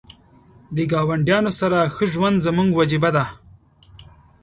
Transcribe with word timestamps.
د 0.75 0.77
ګاونډیانو 0.91 1.51
سره 1.59 1.79
ښه 1.95 2.05
ژوند 2.13 2.37
زموږ 2.45 2.69
وجیبه 2.73 3.09
ده. 3.15 3.25